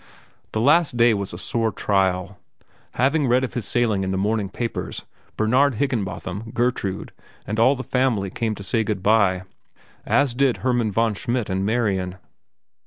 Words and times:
The 0.53 0.59
last 0.61 0.97
day 0.97 1.13
was 1.13 1.31
a 1.31 1.37
sore 1.37 1.71
trial. 1.71 2.39
Having 2.93 3.27
read 3.27 3.43
of 3.43 3.53
his 3.53 3.65
sailing 3.67 4.03
in 4.03 4.09
the 4.09 4.17
morning 4.17 4.49
papers, 4.49 5.05
Bernard 5.37 5.75
Higginbotham, 5.75 6.49
Gertrude, 6.55 7.11
and 7.45 7.59
all 7.59 7.75
the 7.75 7.83
family 7.83 8.31
came 8.31 8.55
to 8.55 8.63
say 8.63 8.83
good 8.83 9.03
by, 9.03 9.43
as 10.03 10.33
did 10.33 10.57
Hermann 10.65 10.91
von 10.91 11.13
Schmidt 11.13 11.51
and 11.51 11.67
Marian. 11.67 12.15